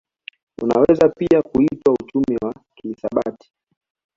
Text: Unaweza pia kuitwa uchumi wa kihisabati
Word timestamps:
Unaweza 0.61 1.09
pia 1.09 1.41
kuitwa 1.41 1.93
uchumi 1.93 2.37
wa 2.41 2.53
kihisabati 2.75 3.51